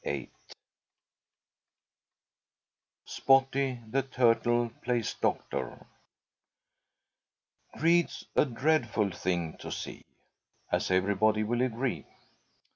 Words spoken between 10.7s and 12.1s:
As everybody will agree.